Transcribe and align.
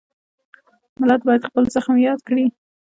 ملت 0.99 1.21
باید 1.27 1.47
خپل 1.49 1.63
زخم 1.75 1.95
یاد 2.07 2.19
کړي. 2.27 2.45